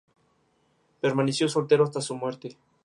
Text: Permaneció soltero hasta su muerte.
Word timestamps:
Permaneció 0.99 1.47
soltero 1.47 1.83
hasta 1.83 2.01
su 2.01 2.15
muerte. 2.15 2.57